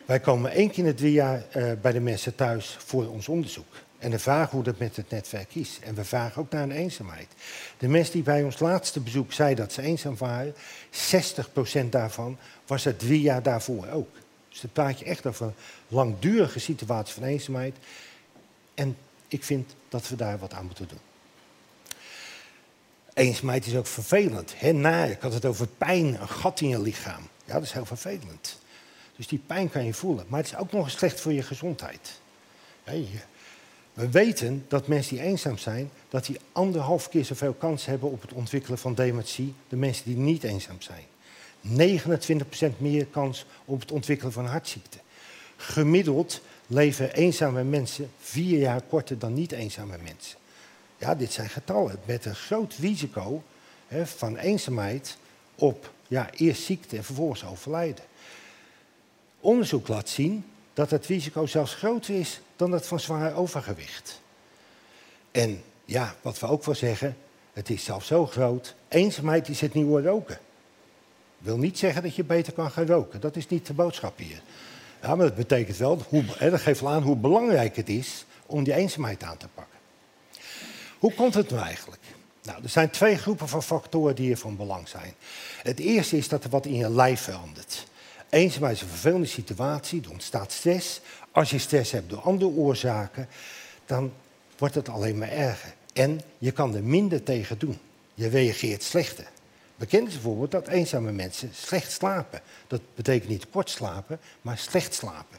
Wij 0.04 0.20
komen 0.20 0.50
één 0.50 0.68
keer 0.68 0.78
in 0.78 0.87
het 0.87 0.97
drie 0.97 1.12
jaar 1.12 1.44
uh, 1.56 1.73
bij 1.82 1.92
de 1.92 2.00
mensen 2.00 2.35
thuis 2.35 2.76
voor 2.78 3.06
ons 3.06 3.28
onderzoek. 3.28 3.75
En 3.99 4.11
de 4.11 4.18
vraag 4.18 4.50
hoe 4.50 4.62
dat 4.62 4.78
met 4.78 4.97
het 4.97 5.11
netwerk 5.11 5.54
is. 5.54 5.78
En 5.82 5.94
we 5.94 6.04
vragen 6.04 6.42
ook 6.42 6.50
naar 6.50 6.62
een 6.62 6.70
eenzaamheid. 6.70 7.28
De 7.78 7.88
mensen 7.88 8.12
die 8.12 8.23
bij 8.23 8.42
ons 8.42 8.58
laatste 8.58 9.00
bezoek 9.00 9.32
zeiden 9.32 9.64
dat 9.64 9.75
ze 9.75 9.82
eenzaam 9.82 10.16
waren, 10.16 10.54
60% 11.85 11.88
daarvan 11.88 12.38
was 12.66 12.85
er 12.85 12.97
drie 12.97 13.20
jaar 13.20 13.42
daarvoor 13.42 13.88
ook. 13.88 14.08
Dus 14.49 14.61
dan 14.61 14.70
praat 14.73 14.99
je 14.99 15.04
echt 15.04 15.26
over 15.26 15.47
een 15.47 15.54
langdurige 15.88 16.58
situatie 16.58 17.14
van 17.14 17.23
eenzaamheid. 17.23 17.76
En 18.75 18.97
ik 19.28 19.44
vind 19.44 19.75
dat 19.88 20.08
we 20.08 20.16
daar 20.16 20.38
wat 20.38 20.52
aan 20.52 20.66
moeten 20.66 20.88
doen. 20.88 21.08
Eenzaamheid 23.18 23.66
is 23.66 23.76
ook 23.76 23.87
vervelend. 23.87 24.54
Hè. 24.56 25.06
Ik 25.10 25.20
had 25.20 25.32
het 25.34 25.44
over 25.44 25.66
pijn, 25.66 26.20
een 26.20 26.28
gat 26.28 26.60
in 26.60 26.68
je 26.68 26.80
lichaam. 26.80 27.28
Ja, 27.44 27.52
dat 27.52 27.62
is 27.62 27.72
heel 27.72 27.87
vervelend. 27.87 28.58
Dus 29.16 29.26
die 29.26 29.40
pijn 29.46 29.70
kan 29.70 29.84
je 29.84 29.94
voelen. 29.94 30.25
Maar 30.28 30.40
het 30.40 30.48
is 30.48 30.56
ook 30.56 30.72
nog 30.72 30.84
eens 30.84 30.96
slecht 30.96 31.20
voor 31.20 31.32
je 31.32 31.42
gezondheid. 31.42 32.20
We 33.92 34.08
weten 34.10 34.64
dat 34.68 34.87
mensen 34.87 35.16
die 35.16 35.25
eenzaam 35.25 35.58
zijn, 35.58 35.90
dat 36.08 36.26
die 36.26 36.40
anderhalf 36.52 37.08
keer 37.08 37.25
zoveel 37.25 37.52
kans 37.52 37.87
hebben 37.87 38.10
op 38.10 38.22
het 38.22 38.32
ontwikkelen 38.32 38.78
van 38.78 38.94
dementie, 38.94 39.54
de 39.68 39.76
mensen 39.76 40.04
die 40.04 40.16
niet 40.16 40.44
eenzaam 40.44 40.78
zijn. 40.80 41.04
29% 42.75 42.78
meer 42.78 43.06
kans 43.06 43.46
op 43.64 43.80
het 43.80 43.92
ontwikkelen 43.92 44.32
van 44.32 44.46
hartziekte. 44.46 44.98
Gemiddeld 45.56 46.40
leven 46.66 47.14
eenzame 47.14 47.64
mensen 47.64 48.10
vier 48.18 48.58
jaar 48.58 48.82
korter 48.82 49.18
dan 49.18 49.34
niet 49.34 49.52
eenzame 49.52 49.96
mensen. 50.02 50.38
Ja, 50.99 51.14
dit 51.14 51.33
zijn 51.33 51.49
getallen 51.49 51.99
met 52.05 52.25
een 52.25 52.35
groot 52.35 52.75
risico 52.78 53.43
hè, 53.87 54.07
van 54.07 54.37
eenzaamheid 54.37 55.17
op 55.55 55.93
ja, 56.09 56.31
eerst 56.31 56.62
ziekte 56.62 56.97
en 56.97 57.05
vervolgens 57.05 57.45
overlijden. 57.45 58.05
Onderzoek 59.40 59.88
laat 59.88 60.09
zien 60.09 60.45
dat 60.75 60.90
het 60.90 61.07
risico 61.07 61.47
zelfs 61.47 61.75
groter 61.75 62.14
is 62.14 62.40
dan 62.57 62.71
dat 62.71 62.87
van 62.87 63.00
zwaar 63.00 63.37
overgewicht. 63.37 64.21
En 65.31 65.62
ja, 65.85 66.14
wat 66.23 66.38
we 66.38 66.47
ook 66.47 66.64
wel 66.64 66.75
zeggen, 66.75 67.17
het 67.52 67.71
is 67.71 67.85
zelfs 67.85 68.07
zo 68.07 68.26
groot. 68.26 68.75
Eenzaamheid 68.88 69.49
is 69.49 69.61
het 69.61 69.75
nieuwe 69.75 70.02
roken. 70.02 70.38
Wil 71.38 71.59
niet 71.59 71.78
zeggen 71.78 72.02
dat 72.02 72.14
je 72.14 72.25
beter 72.25 72.52
kan 72.52 72.71
gaan 72.71 72.87
roken. 72.87 73.21
Dat 73.21 73.37
is 73.37 73.49
niet 73.49 73.67
de 73.67 73.73
boodschap 73.73 74.19
hier. 74.19 74.43
Maar 75.00 75.17
dat 75.17 75.35
betekent 75.35 75.76
wel, 75.76 76.02
hoe, 76.09 76.25
hè, 76.37 76.50
dat 76.50 76.61
geeft 76.61 76.81
wel 76.81 76.90
aan 76.90 77.02
hoe 77.02 77.17
belangrijk 77.17 77.76
het 77.76 77.88
is 77.88 78.25
om 78.47 78.64
die 78.64 78.75
eenzaamheid 78.75 79.23
aan 79.23 79.37
te 79.37 79.49
pakken. 79.55 79.77
Hoe 80.99 81.14
komt 81.14 81.35
het 81.35 81.50
nou 81.50 81.62
eigenlijk? 81.62 82.02
Nou, 82.43 82.62
er 82.62 82.69
zijn 82.69 82.90
twee 82.90 83.17
groepen 83.17 83.49
van 83.49 83.62
factoren 83.62 84.14
die 84.14 84.26
hier 84.26 84.37
van 84.37 84.57
belang 84.57 84.88
zijn. 84.88 85.14
Het 85.62 85.78
eerste 85.78 86.17
is 86.17 86.28
dat 86.28 86.45
er 86.45 86.50
wat 86.50 86.67
in 86.67 86.75
je 86.75 86.90
lijf 86.90 87.21
verandert. 87.21 87.87
Eenzaamheid 88.31 88.76
is 88.76 88.83
een 88.83 88.88
vervelende 88.88 89.26
situatie, 89.26 90.02
er 90.05 90.11
ontstaat 90.11 90.52
stress. 90.52 91.00
Als 91.33 91.50
je 91.50 91.59
stress 91.59 91.90
hebt 91.90 92.11
door 92.11 92.21
andere 92.21 92.50
oorzaken, 92.50 93.28
dan 93.87 94.12
wordt 94.59 94.75
het 94.75 94.88
alleen 94.88 95.19
maar 95.19 95.31
erger. 95.31 95.75
En 95.93 96.21
je 96.38 96.50
kan 96.50 96.75
er 96.75 96.85
minder 96.85 97.23
tegen 97.23 97.59
doen. 97.59 97.78
Je 98.14 98.28
reageert 98.28 98.83
slechter. 98.83 99.26
Bekend 99.76 100.09
is 100.09 100.14
bijvoorbeeld 100.14 100.50
dat 100.50 100.69
eenzame 100.69 101.12
mensen 101.12 101.50
slecht 101.55 101.93
slapen. 101.93 102.40
Dat 102.67 102.81
betekent 102.95 103.31
niet 103.31 103.50
kort 103.50 103.71
slapen, 103.71 104.21
maar 104.43 104.59
slecht 104.59 104.95
slapen. 104.95 105.38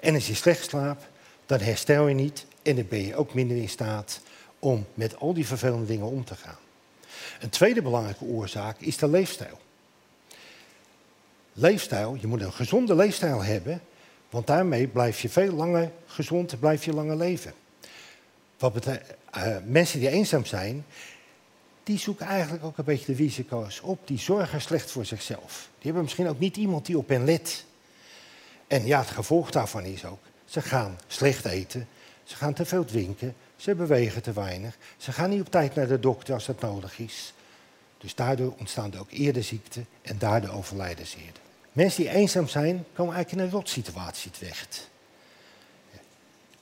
En 0.00 0.14
als 0.14 0.26
je 0.26 0.34
slecht 0.34 0.68
slaapt, 0.68 1.04
dan 1.46 1.60
herstel 1.60 2.08
je 2.08 2.14
niet 2.14 2.46
en 2.62 2.76
dan 2.76 2.86
ben 2.88 3.06
je 3.06 3.16
ook 3.16 3.34
minder 3.34 3.56
in 3.56 3.68
staat 3.68 4.20
om 4.58 4.86
met 4.94 5.16
al 5.16 5.34
die 5.34 5.46
vervelende 5.46 5.86
dingen 5.86 6.06
om 6.06 6.24
te 6.24 6.34
gaan. 6.34 6.58
Een 7.40 7.50
tweede 7.50 7.82
belangrijke 7.82 8.24
oorzaak 8.24 8.80
is 8.80 8.96
de 8.96 9.08
leefstijl. 9.08 9.58
Leefstijl, 11.52 12.16
je 12.20 12.26
moet 12.26 12.40
een 12.40 12.52
gezonde 12.52 12.94
leefstijl 12.94 13.42
hebben, 13.42 13.80
want 14.30 14.46
daarmee 14.46 14.86
blijf 14.86 15.20
je 15.20 15.28
veel 15.28 15.52
langer 15.52 15.92
gezond, 16.06 16.60
blijf 16.60 16.84
je 16.84 16.92
langer 16.92 17.16
leven. 17.16 17.52
Wat 18.58 18.72
betreft, 18.72 19.14
uh, 19.36 19.56
mensen 19.64 20.00
die 20.00 20.08
eenzaam 20.08 20.44
zijn, 20.44 20.84
die 21.82 21.98
zoeken 21.98 22.26
eigenlijk 22.26 22.64
ook 22.64 22.78
een 22.78 22.84
beetje 22.84 23.06
de 23.06 23.22
risico's 23.22 23.80
op. 23.80 24.06
Die 24.06 24.18
zorgen 24.18 24.60
slecht 24.60 24.90
voor 24.90 25.04
zichzelf. 25.04 25.68
Die 25.74 25.84
hebben 25.84 26.02
misschien 26.02 26.28
ook 26.28 26.38
niet 26.38 26.56
iemand 26.56 26.86
die 26.86 26.98
op 26.98 27.08
hen 27.08 27.24
let. 27.24 27.64
En 28.66 28.86
ja, 28.86 28.98
het 28.98 29.10
gevolg 29.10 29.50
daarvan 29.50 29.84
is 29.84 30.04
ook, 30.04 30.18
ze 30.44 30.62
gaan 30.62 30.98
slecht 31.06 31.44
eten, 31.44 31.88
ze 32.28 32.36
gaan 32.36 32.54
te 32.54 32.64
veel 32.64 32.84
drinken, 32.84 33.34
ze 33.56 33.74
bewegen 33.74 34.22
te 34.22 34.32
weinig, 34.32 34.76
ze 34.96 35.12
gaan 35.12 35.30
niet 35.30 35.40
op 35.40 35.50
tijd 35.50 35.74
naar 35.74 35.88
de 35.88 36.00
dokter 36.00 36.34
als 36.34 36.46
dat 36.46 36.60
nodig 36.60 36.98
is. 36.98 37.32
Dus 37.98 38.14
daardoor 38.14 38.54
ontstaan 38.58 38.92
er 38.92 39.00
ook 39.00 39.10
eerder 39.10 39.42
ziekten 39.42 39.86
en 40.02 40.18
daardoor 40.18 40.50
overlijden 40.50 41.06
ze 41.06 41.16
eerder. 41.16 41.42
Mensen 41.72 42.02
die 42.02 42.12
eenzaam 42.12 42.48
zijn, 42.48 42.84
komen 42.92 43.14
eigenlijk 43.14 43.42
in 43.42 43.48
een 43.48 43.60
rotsituatie 43.60 44.30
terecht. 44.30 44.90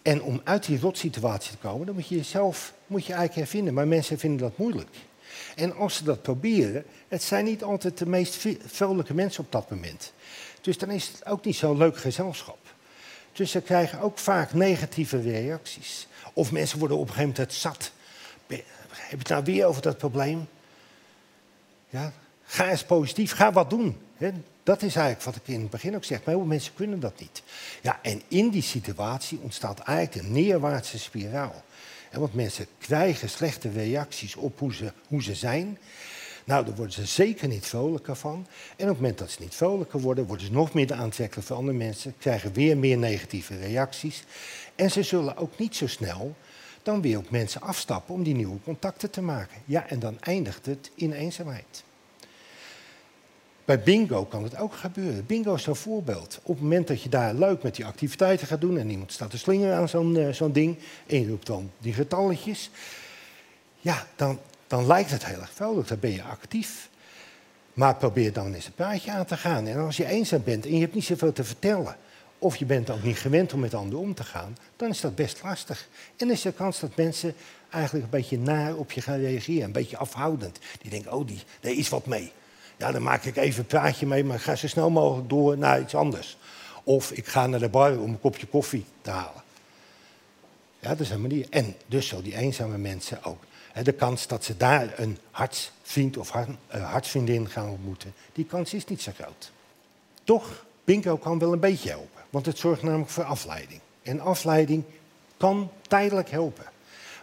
En 0.03 0.23
om 0.23 0.41
uit 0.45 0.67
die 0.67 0.81
rotsituatie 0.81 1.51
te 1.51 1.57
komen, 1.57 1.87
dan 1.87 1.95
moet 1.95 2.09
je 2.09 2.17
jezelf 2.17 2.75
moet 2.87 3.07
je 3.07 3.13
eigenlijk 3.13 3.41
hervinden. 3.41 3.75
Maar 3.75 3.89
mensen 3.89 4.19
vinden 4.19 4.39
dat 4.39 4.59
moeilijk. 4.59 4.97
En 5.55 5.75
als 5.75 5.97
ze 5.97 6.05
dat 6.05 6.23
proberen, 6.23 6.85
het 7.09 7.23
zijn 7.23 7.45
niet 7.45 7.63
altijd 7.63 7.99
de 7.99 8.07
meest 8.07 8.47
vrolijke 8.67 9.15
mensen 9.15 9.45
op 9.45 9.53
dat 9.53 9.71
moment. 9.71 10.13
Dus 10.61 10.79
dan 10.79 10.91
is 10.91 11.09
het 11.09 11.27
ook 11.27 11.45
niet 11.45 11.57
zo'n 11.57 11.77
leuk 11.77 11.97
gezelschap. 11.97 12.59
Dus 13.37 13.51
ze 13.51 13.61
krijgen 13.61 14.01
ook 14.01 14.19
vaak 14.19 14.53
negatieve 14.53 15.21
reacties. 15.21 16.07
Of 16.33 16.53
mensen 16.53 16.79
worden 16.79 16.97
op 16.97 17.09
een 17.09 17.15
gegeven 17.15 17.35
moment 17.37 17.53
zat. 17.53 17.93
Heb 18.47 18.65
je 19.11 19.17
het 19.19 19.29
nou 19.29 19.45
weer 19.45 19.67
over 19.67 19.83
dat 19.83 19.99
probleem? 19.99 20.49
Ja, 21.89 22.13
ga 22.45 22.71
eens 22.71 22.85
positief, 22.85 23.33
ga 23.33 23.53
wat 23.53 23.71
doen. 23.71 24.01
Dat 24.63 24.83
is 24.83 24.97
eigenlijk 24.97 25.23
wat 25.23 25.37
ik 25.37 25.55
in 25.55 25.61
het 25.61 25.71
begin 25.71 25.95
ook 25.95 26.05
zeg. 26.05 26.19
Maar 26.19 26.29
heel 26.29 26.39
veel 26.39 26.47
mensen 26.47 26.75
kunnen 26.75 27.01
dat 27.01 27.21
niet. 27.21 27.43
Ja, 27.83 27.99
en 28.03 28.23
in 28.29 28.49
die 28.49 28.63
situatie 28.63 29.39
ontstaat 29.43 29.79
eigenlijk 29.79 30.27
een 30.27 30.33
neerwaartse 30.33 30.99
spiraal. 30.99 31.65
Want 32.13 32.35
mensen 32.35 32.67
krijgen 32.79 33.29
slechte 33.29 33.71
reacties 33.71 34.37
op 34.37 34.59
hoe 34.59 34.75
ze, 34.75 34.93
hoe 35.09 35.23
ze 35.23 35.35
zijn. 35.35 35.79
Nou, 36.47 36.65
daar 36.65 36.75
worden 36.75 36.95
ze 36.95 37.07
zeker 37.07 37.49
niet 37.49 37.67
vrolijker 37.67 38.17
van. 38.17 38.47
En 38.77 38.85
op 38.85 38.89
het 38.89 39.01
moment 39.01 39.19
dat 39.19 39.31
ze 39.31 39.43
niet 39.43 39.55
vrolijker 39.55 40.01
worden, 40.01 40.27
worden 40.27 40.47
ze 40.47 40.53
nog 40.53 40.73
meer 40.73 40.93
aantrekkelijk 40.93 41.47
voor 41.47 41.57
andere 41.57 41.77
mensen, 41.77 42.15
krijgen 42.19 42.53
weer 42.53 42.79
meer 42.79 42.99
negatieve 42.99 43.57
reacties. 43.57 44.25
En 44.75 44.91
ze 44.91 45.03
zullen 45.03 45.37
ook 45.37 45.59
niet 45.59 45.77
zo 45.77 45.87
snel 45.87 46.35
dan 46.83 47.01
weer 47.01 47.19
op 47.19 47.31
mensen 47.31 47.61
afstappen 47.61 48.15
om 48.15 48.23
die 48.23 48.35
nieuwe 48.35 48.59
contacten 48.65 49.11
te 49.11 49.23
maken. 49.23 49.57
Ja, 49.65 49.89
en 49.89 49.99
dan 49.99 50.21
eindigt 50.21 50.67
het 50.67 50.91
in 50.95 51.13
eenzaamheid. 51.13 51.85
Bij 53.65 53.83
bingo 53.83 54.25
kan 54.25 54.43
het 54.43 54.57
ook 54.57 54.75
gebeuren. 54.75 55.27
Bingo 55.27 55.55
is 55.55 55.63
zo'n 55.63 55.77
voorbeeld. 55.77 56.41
Op 56.43 56.55
het 56.55 56.63
moment 56.63 56.89
dat 56.89 57.03
je 57.03 57.09
daar 57.09 57.35
leuk 57.35 57.63
met 57.63 57.77
die 57.77 57.85
activiteiten 57.85 58.47
gaat 58.47 58.61
doen 58.61 58.79
en 58.79 58.91
iemand 58.91 59.13
staat 59.13 59.31
te 59.31 59.39
slingeren 59.39 59.77
aan 59.77 59.89
zo'n 59.89 60.17
uh, 60.17 60.33
zo'n 60.33 60.53
ding 60.53 60.79
en 61.07 61.21
je 61.21 61.29
roept 61.29 61.47
dan 61.47 61.71
die 61.79 61.93
getalletjes, 61.93 62.71
ja, 63.81 64.07
dan, 64.17 64.39
dan 64.67 64.87
lijkt 64.87 65.11
het 65.11 65.27
heel 65.27 65.41
erg 65.41 65.53
vrolijk. 65.53 65.89
Dan 65.89 65.99
ben 65.99 66.13
je 66.13 66.23
actief. 66.23 66.89
Maar 67.73 67.97
probeer 67.97 68.33
dan 68.33 68.55
eens 68.55 68.67
een 68.67 68.75
praatje 68.75 69.11
aan 69.11 69.25
te 69.25 69.37
gaan. 69.37 69.67
En 69.67 69.79
als 69.79 69.97
je 69.97 70.07
eenzaam 70.07 70.43
bent 70.45 70.67
en 70.67 70.75
je 70.75 70.81
hebt 70.81 70.95
niet 70.95 71.05
zoveel 71.05 71.33
te 71.33 71.45
vertellen, 71.45 71.97
of 72.39 72.57
je 72.57 72.65
bent 72.65 72.91
ook 72.91 73.03
niet 73.03 73.19
gewend 73.19 73.53
om 73.53 73.61
met 73.61 73.75
anderen 73.75 74.05
om 74.05 74.15
te 74.15 74.25
gaan, 74.25 74.57
dan 74.77 74.89
is 74.89 75.01
dat 75.01 75.15
best 75.15 75.43
lastig. 75.43 75.89
En 76.17 76.31
is 76.31 76.43
de 76.43 76.53
kans 76.53 76.81
dat 76.81 76.97
mensen 76.97 77.35
eigenlijk 77.71 78.05
een 78.05 78.11
beetje 78.11 78.39
naar 78.39 78.75
op 78.75 78.93
je 78.93 79.01
gaan 79.01 79.19
reageren, 79.19 79.65
een 79.65 79.73
beetje 79.73 79.97
afhoudend. 79.97 80.59
Die 80.81 80.91
denken, 80.91 81.13
oh, 81.13 81.27
die, 81.27 81.43
daar 81.61 81.73
is 81.73 81.89
wat 81.89 82.07
mee. 82.07 82.33
Ja, 82.77 82.93
dan 82.93 83.03
maak 83.03 83.25
ik 83.25 83.37
even 83.37 83.61
een 83.61 83.67
praatje 83.67 84.07
mee, 84.07 84.25
maar 84.25 84.41
ga 84.41 84.55
zo 84.55 84.69
snel 84.69 84.91
mogelijk 84.91 85.29
door 85.29 85.59
naar 85.59 85.81
iets 85.81 85.95
anders. 85.95 86.37
Of 86.85 87.11
ik 87.11 87.27
ga 87.27 87.47
naar 87.47 87.61
de 87.61 87.69
bar 87.69 87.99
om 87.99 88.11
een 88.11 88.21
kopje 88.21 88.47
koffie 88.47 88.85
te 89.01 89.11
halen. 89.11 89.43
Ja, 90.81 90.89
dat 90.89 91.01
is 91.01 91.11
een 91.11 91.21
manier. 91.21 91.47
En 91.51 91.75
dus 91.87 92.09
zo 92.09 92.23
die 92.23 92.37
eenzame 92.37 92.79
mensen 92.79 93.25
ook. 93.25 93.43
De 93.83 93.93
kans 93.93 94.27
dat 94.27 94.45
ze 94.45 94.57
daar 94.57 94.99
een 94.99 95.19
hartsvriend 95.31 96.17
of 96.17 96.35
eh, 96.35 96.91
hartsvriendin 96.91 97.51
gaan 97.51 97.69
ontmoeten, 97.69 98.15
die 98.33 98.45
kans 98.45 98.75
is 98.75 98.85
niet 98.85 99.03
zo 99.03 99.13
groot. 99.21 99.51
Toch, 100.25 100.65
bingo 100.85 101.17
kan 101.17 101.39
wel 101.39 101.53
een 101.53 101.61
beetje 101.61 101.89
helpen, 101.89 102.23
want 102.31 102.47
het 102.47 102.59
zorgt 102.59 102.83
namelijk 102.83 103.11
voor 103.11 103.25
afleiding. 103.25 103.81
En 104.03 104.21
afleiding 104.21 104.85
kan 105.37 105.71
tijdelijk 105.89 106.31
helpen. 106.31 106.65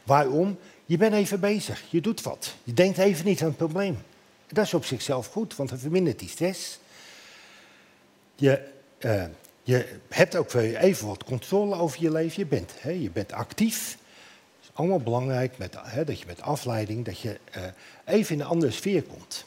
Waarom? 0.03 0.57
Je 0.85 0.97
bent 0.97 1.13
even 1.13 1.39
bezig, 1.39 1.83
je 1.89 2.01
doet 2.01 2.21
wat. 2.21 2.55
Je 2.63 2.73
denkt 2.73 2.97
even 2.97 3.25
niet 3.25 3.41
aan 3.41 3.47
het 3.47 3.57
probleem. 3.57 3.97
Dat 4.47 4.65
is 4.65 4.73
op 4.73 4.85
zichzelf 4.85 5.27
goed, 5.27 5.55
want 5.55 5.69
het 5.69 5.79
vermindert 5.79 6.19
die 6.19 6.29
stress. 6.29 6.79
Je, 8.35 8.67
uh, 8.99 9.23
je 9.63 9.99
hebt 10.09 10.35
ook 10.35 10.53
even 10.53 11.07
wat 11.07 11.23
controle 11.23 11.75
over 11.75 12.01
je 12.01 12.11
leven. 12.11 12.39
Je 12.39 12.45
bent, 12.45 12.71
hè, 12.77 12.91
je 12.91 13.09
bent 13.09 13.31
actief. 13.31 13.97
Allemaal 14.73 14.99
belangrijk 14.99 15.57
met, 15.57 15.75
hè, 15.81 16.03
dat 16.03 16.19
je 16.19 16.25
met 16.25 16.41
afleiding 16.41 17.05
dat 17.05 17.19
je, 17.19 17.39
uh, 17.57 17.63
even 18.05 18.35
in 18.35 18.41
een 18.41 18.47
andere 18.47 18.71
sfeer 18.71 19.03
komt. 19.03 19.45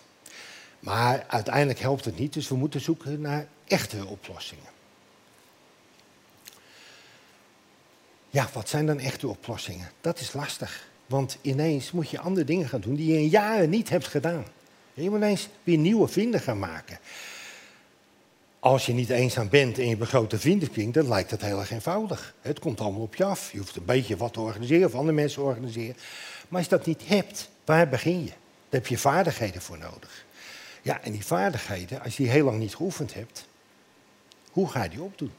Maar 0.80 1.24
uiteindelijk 1.28 1.78
helpt 1.78 2.04
het 2.04 2.18
niet, 2.18 2.32
dus 2.32 2.48
we 2.48 2.56
moeten 2.56 2.80
zoeken 2.80 3.20
naar 3.20 3.46
echte 3.64 4.06
oplossingen. 4.06 4.74
Ja, 8.30 8.48
wat 8.52 8.68
zijn 8.68 8.86
dan 8.86 8.98
echte 8.98 9.28
oplossingen? 9.28 9.90
Dat 10.00 10.20
is 10.20 10.32
lastig. 10.32 10.88
Want 11.06 11.38
ineens 11.40 11.92
moet 11.92 12.10
je 12.10 12.18
andere 12.18 12.46
dingen 12.46 12.68
gaan 12.68 12.80
doen 12.80 12.94
die 12.94 13.12
je 13.12 13.18
in 13.18 13.28
jaren 13.28 13.70
niet 13.70 13.88
hebt 13.88 14.06
gedaan. 14.06 14.44
Je 14.94 15.10
moet 15.10 15.18
ineens 15.18 15.48
weer 15.64 15.78
nieuwe 15.78 16.08
vrienden 16.08 16.40
gaan 16.40 16.58
maken. 16.58 16.98
Als 18.66 18.86
je 18.86 18.92
niet 18.92 19.10
eenzaam 19.10 19.48
bent 19.48 19.76
en 19.76 19.82
je 19.82 19.88
hebt 19.88 20.00
een 20.00 20.06
grote 20.06 20.38
vriendenkring, 20.38 20.92
dan 20.92 21.08
lijkt 21.08 21.30
het 21.30 21.42
heel 21.42 21.58
erg 21.58 21.70
eenvoudig. 21.70 22.34
Het 22.40 22.58
komt 22.58 22.80
allemaal 22.80 23.00
op 23.00 23.14
je 23.14 23.24
af. 23.24 23.52
Je 23.52 23.58
hoeft 23.58 23.76
een 23.76 23.84
beetje 23.84 24.16
wat 24.16 24.32
te 24.32 24.40
organiseren 24.40 24.86
of 24.86 24.94
andere 24.94 25.12
mensen 25.12 25.40
te 25.40 25.46
organiseren. 25.46 25.96
Maar 26.48 26.60
als 26.60 26.70
je 26.70 26.76
dat 26.76 26.86
niet 26.86 27.08
hebt, 27.08 27.50
waar 27.64 27.88
begin 27.88 28.18
je? 28.20 28.26
Daar 28.26 28.36
heb 28.80 28.86
je 28.86 28.98
vaardigheden 28.98 29.62
voor 29.62 29.78
nodig. 29.78 30.24
Ja, 30.82 31.02
en 31.02 31.12
die 31.12 31.24
vaardigheden, 31.24 32.02
als 32.02 32.16
je 32.16 32.22
die 32.22 32.32
heel 32.32 32.44
lang 32.44 32.58
niet 32.58 32.74
geoefend 32.74 33.14
hebt, 33.14 33.46
hoe 34.50 34.68
ga 34.68 34.82
je 34.82 34.88
die 34.88 35.02
opdoen? 35.02 35.32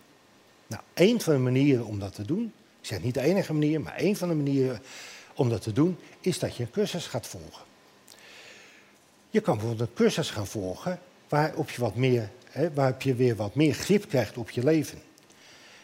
Nou, 0.67 0.81
een 0.93 1.21
van 1.21 1.33
de 1.33 1.39
manieren 1.39 1.85
om 1.85 1.99
dat 1.99 2.15
te 2.15 2.25
doen, 2.25 2.53
ik 2.81 2.87
zeg 2.87 3.01
niet 3.01 3.13
de 3.13 3.21
enige 3.21 3.53
manier, 3.53 3.81
maar 3.81 3.95
een 3.97 4.15
van 4.15 4.29
de 4.29 4.35
manieren 4.35 4.81
om 5.33 5.49
dat 5.49 5.61
te 5.61 5.73
doen, 5.73 5.97
is 6.21 6.39
dat 6.39 6.55
je 6.55 6.63
een 6.63 6.71
cursus 6.71 7.05
gaat 7.05 7.27
volgen. 7.27 7.65
Je 9.29 9.41
kan 9.41 9.57
bijvoorbeeld 9.57 9.89
een 9.89 9.95
cursus 9.95 10.29
gaan 10.29 10.47
volgen 10.47 10.99
waarop 11.29 11.69
je, 11.69 11.81
wat 11.81 11.95
meer, 11.95 12.29
hè, 12.49 12.73
waarop 12.73 13.01
je 13.01 13.15
weer 13.15 13.35
wat 13.35 13.55
meer 13.55 13.73
grip 13.73 14.07
krijgt 14.07 14.37
op 14.37 14.49
je 14.49 14.63
leven. 14.63 15.01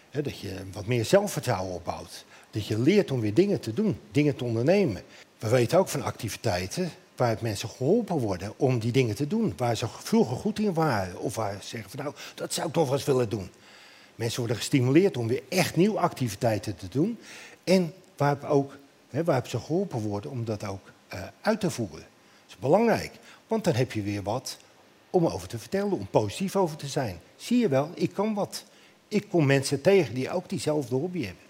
Hè, 0.10 0.22
dat 0.22 0.40
je 0.40 0.56
wat 0.72 0.86
meer 0.86 1.06
zelfvertrouwen 1.06 1.74
opbouwt. 1.74 2.26
Dat 2.52 2.68
je 2.68 2.80
leert 2.80 3.12
om 3.12 3.20
weer 3.20 3.34
dingen 3.34 3.60
te 3.60 3.74
doen, 3.74 4.00
dingen 4.12 4.36
te 4.36 4.44
ondernemen. 4.44 5.02
We 5.40 5.50
weten 5.50 5.80
ook 5.80 5.90
van 5.90 6.04
activiteiten 6.04 6.92
waar 7.16 7.38
mensen 7.42 7.70
geholpen 7.70 8.18
worden 8.18 8.54
om 8.58 8.80
die 8.80 8.92
dingen 8.92 9.16
te 9.16 9.28
doen. 9.28 9.54
Waar 9.58 9.78
ze 9.78 9.88
vroeger 9.88 10.38
goed 10.38 10.60
in 10.60 10.74
waren. 10.74 11.20
Of 11.20 11.36
waar 11.36 11.58
ze 11.62 11.68
zeggen 11.68 11.90
van 11.90 12.04
nou, 12.04 12.16
dat 12.36 12.54
zou 12.54 12.68
ik 12.68 12.76
nog 12.76 12.92
eens 12.92 13.04
willen 13.04 13.30
doen. 13.30 13.50
Mensen 14.16 14.40
worden 14.40 14.58
gestimuleerd 14.58 15.18
om 15.18 15.28
weer 15.28 15.44
echt 15.50 15.76
nieuwe 15.76 16.00
activiteiten 16.00 16.76
te 16.76 16.88
doen. 16.90 17.20
En 17.64 17.94
waarop, 18.18 18.44
ook, 18.44 18.78
hè, 19.10 19.24
ze 19.48 19.60
geholpen 19.60 20.00
worden 20.00 20.32
om 20.32 20.46
dat 20.46 20.66
ook 20.66 20.92
uh, 21.14 21.24
uit 21.42 21.60
te 21.60 21.70
voeren. 21.70 22.00
Dat 22.00 22.48
is 22.48 22.58
belangrijk. 22.58 23.12
Want 23.48 23.64
dan 23.64 23.74
heb 23.74 23.92
je 23.92 24.02
weer 24.02 24.24
wat 24.24 24.58
om 25.14 25.28
over 25.28 25.48
te 25.48 25.60
vertellen, 25.60 25.92
om 25.92 26.08
positief 26.10 26.56
over 26.56 26.78
te 26.78 26.88
zijn. 26.88 27.20
Zie 27.36 27.60
je 27.60 27.68
wel, 27.68 27.90
ik 27.94 28.14
kan 28.14 28.34
wat. 28.34 28.64
Ik 29.08 29.30
kom 29.30 29.46
mensen 29.46 29.82
tegen 29.82 30.14
die 30.14 30.32
ook 30.32 30.50
diezelfde 30.50 30.96
hobby 30.96 31.26
hebben. 31.26 31.44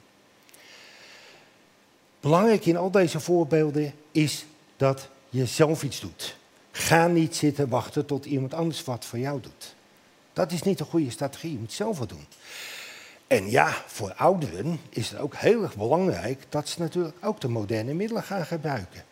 Belangrijk 2.19 2.65
in 2.65 2.77
al 2.77 2.91
deze 2.91 3.19
voorbeelden 3.19 3.93
is 4.11 4.45
dat 4.77 5.09
je 5.29 5.45
zelf 5.45 5.83
iets 5.83 5.99
doet. 5.99 6.35
Ga 6.71 7.07
niet 7.07 7.35
zitten 7.35 7.69
wachten 7.69 8.05
tot 8.05 8.25
iemand 8.25 8.53
anders 8.53 8.83
wat 8.83 9.05
voor 9.05 9.19
jou 9.19 9.41
doet. 9.41 9.75
Dat 10.33 10.51
is 10.51 10.61
niet 10.61 10.79
een 10.79 10.85
goede 10.85 11.11
strategie. 11.11 11.51
Je 11.51 11.57
moet 11.57 11.73
zelf 11.73 11.97
wat 11.99 12.09
doen. 12.09 12.25
En 13.27 13.49
ja, 13.49 13.83
voor 13.87 14.13
ouderen 14.13 14.79
is 14.89 15.09
het 15.09 15.19
ook 15.19 15.35
heel 15.35 15.63
erg 15.63 15.75
belangrijk 15.75 16.45
dat 16.49 16.69
ze 16.69 16.79
natuurlijk 16.79 17.15
ook 17.21 17.41
de 17.41 17.47
moderne 17.47 17.93
middelen 17.93 18.23
gaan 18.23 18.45
gebruiken. 18.45 19.03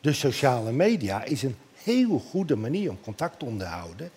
De 0.00 0.12
sociale 0.12 0.72
media 0.72 1.24
is 1.24 1.42
een 1.42 1.56
heel 1.82 2.18
goede 2.18 2.56
manier 2.56 2.90
om 2.90 3.00
contact 3.00 3.38
te 3.38 3.44
onderhouden. 3.44 4.10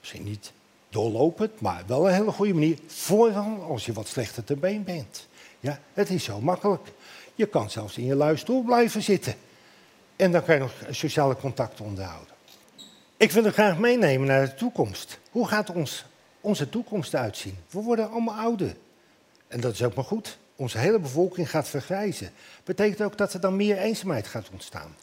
Misschien 0.00 0.24
niet 0.24 0.52
doorlopend, 0.88 1.60
maar 1.60 1.82
wel 1.86 2.08
een 2.08 2.14
hele 2.14 2.32
goede 2.32 2.54
manier. 2.54 2.78
Vooral 2.86 3.62
als 3.62 3.86
je 3.86 3.92
wat 3.92 4.08
slechter 4.08 4.44
te 4.44 4.56
been 4.56 4.84
bent. 4.84 5.28
Ja, 5.60 5.80
het 5.92 6.10
is 6.10 6.24
zo 6.24 6.40
makkelijk. 6.40 6.88
Je 7.34 7.46
kan 7.46 7.70
zelfs 7.70 7.98
in 7.98 8.04
je 8.04 8.14
luistoel 8.14 8.62
blijven 8.62 9.02
zitten. 9.02 9.34
En 10.16 10.32
dan 10.32 10.44
kan 10.44 10.54
je 10.54 10.60
nog 10.60 10.72
sociale 10.90 11.36
contacten 11.36 11.84
onderhouden. 11.84 12.34
Ik 13.16 13.32
wil 13.32 13.44
er 13.44 13.52
graag 13.52 13.78
meenemen 13.78 14.26
naar 14.26 14.44
de 14.46 14.54
toekomst. 14.54 15.18
Hoe 15.30 15.48
gaat 15.48 15.70
ons, 15.70 16.04
onze 16.40 16.68
toekomst 16.68 17.14
uitzien? 17.14 17.56
We 17.70 17.80
worden 17.80 18.10
allemaal 18.10 18.34
ouder. 18.34 18.76
En 19.48 19.60
dat 19.60 19.72
is 19.72 19.82
ook 19.82 19.94
maar 19.94 20.04
goed. 20.04 20.38
Onze 20.56 20.78
hele 20.78 20.98
bevolking 20.98 21.50
gaat 21.50 21.68
vergrijzen. 21.68 22.32
Betekent 22.64 23.02
ook 23.02 23.18
dat 23.18 23.34
er 23.34 23.40
dan 23.40 23.56
meer 23.56 23.78
eenzaamheid 23.78 24.26
gaat 24.26 24.50
ontstaan. 24.52 24.94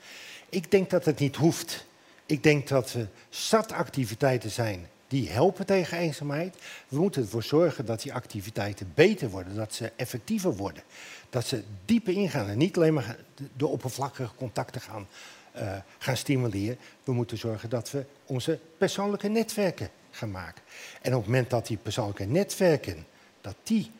Ik 0.50 0.72
denk 0.72 0.90
dat 0.90 1.06
het 1.06 1.20
niet 1.20 1.36
hoeft. 1.36 1.86
Ik 2.26 2.44
denk 2.44 2.68
dat 2.68 2.94
er 2.94 3.10
zat 3.30 3.72
activiteiten 3.72 4.52
zijn 4.52 4.88
die 5.08 5.30
helpen 5.30 5.66
tegen 5.66 5.98
eenzaamheid. 5.98 6.56
We 6.88 7.00
moeten 7.00 7.22
ervoor 7.22 7.44
zorgen 7.44 7.86
dat 7.86 8.02
die 8.02 8.14
activiteiten 8.14 8.92
beter 8.94 9.30
worden, 9.30 9.56
dat 9.56 9.74
ze 9.74 9.92
effectiever 9.96 10.56
worden. 10.56 10.84
Dat 11.30 11.46
ze 11.46 11.64
dieper 11.86 12.14
ingaan 12.14 12.48
en 12.48 12.58
niet 12.58 12.78
alleen 12.78 12.94
maar 12.94 13.18
de 13.58 13.68
oppervlakkige 13.68 14.36
contacten 14.36 14.82
gaan, 14.82 15.08
uh, 15.56 15.76
gaan 15.98 16.18
stimuleren. 16.18 16.78
We 17.04 17.14
moeten 17.14 17.38
zorgen 17.38 17.70
dat 17.70 17.92
we 17.92 18.06
onze 18.26 18.60
persoonlijke 18.78 19.28
netwerken 19.28 19.90
gaan 20.12 20.32
maken. 20.32 20.64
En 21.02 21.14
op 21.14 21.20
het 21.20 21.30
moment 21.30 21.50
dat 21.50 21.68
die 21.68 21.78
persoonlijke 21.78 22.26
netwerken 22.26 23.06
dat 23.42 23.56
die 23.64 23.92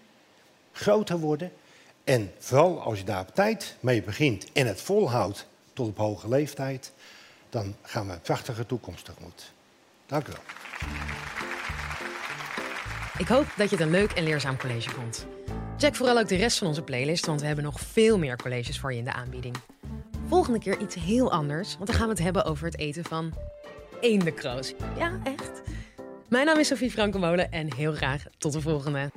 groter 0.72 1.20
worden, 1.20 1.52
en 2.04 2.32
vooral 2.38 2.82
als 2.82 2.98
je 2.98 3.04
daar 3.04 3.22
op 3.22 3.36
tijd 3.36 3.76
mee 3.80 4.04
begint 4.04 4.52
en 4.52 4.68
het 4.68 4.82
volhoudt 4.82 5.48
tot 5.78 5.88
op 5.88 5.98
hoge 5.98 6.28
leeftijd, 6.28 6.94
dan 7.50 7.76
gaan 7.82 8.08
we 8.08 8.14
een 8.14 8.22
prachtige 8.22 8.66
toekomst 8.66 9.06
tegemoet. 9.06 9.54
Dank 10.06 10.28
u 10.28 10.32
wel. 10.32 10.42
Ik 13.18 13.28
hoop 13.28 13.46
dat 13.58 13.70
je 13.70 13.76
het 13.76 13.86
een 13.86 13.92
leuk 13.92 14.12
en 14.12 14.24
leerzaam 14.24 14.58
college 14.58 14.90
vond. 14.90 15.26
Check 15.78 15.96
vooral 15.96 16.18
ook 16.18 16.28
de 16.28 16.36
rest 16.36 16.58
van 16.58 16.68
onze 16.68 16.82
playlist, 16.82 17.26
want 17.26 17.40
we 17.40 17.48
hebben 17.48 17.64
nog 17.66 17.80
veel 17.80 18.18
meer 18.18 18.38
colleges 18.38 18.80
voor 18.80 18.92
je 18.92 18.98
in 18.98 19.04
de 19.04 19.14
aanbieding. 19.14 19.56
Volgende 20.28 20.60
keer 20.60 20.80
iets 20.80 20.96
heel 20.96 21.32
anders, 21.32 21.76
want 21.76 21.88
dan 21.88 21.96
gaan 21.96 22.08
we 22.08 22.14
het 22.14 22.24
hebben 22.24 22.46
over 22.46 22.66
het 22.66 22.78
eten 22.78 23.04
van 23.04 23.34
eendenkroos. 24.02 24.74
Ja, 24.98 25.20
echt. 25.24 25.62
Mijn 26.30 26.46
naam 26.46 26.60
is 26.60 26.68
Sophie 26.68 26.92
Frankenmolen 26.92 27.52
en 27.52 27.74
heel 27.74 27.94
graag 27.94 28.24
tot 28.38 28.54
de 28.54 28.62
volgende. 28.62 29.12